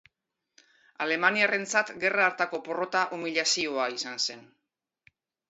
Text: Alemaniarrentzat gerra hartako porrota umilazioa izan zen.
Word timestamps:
Alemaniarrentzat 1.05 1.91
gerra 2.05 2.23
hartako 2.31 2.61
porrota 2.69 3.03
umilazioa 3.19 3.87
izan 4.01 4.19
zen. 4.27 4.43